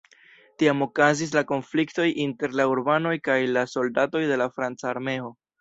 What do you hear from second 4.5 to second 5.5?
franca armeo.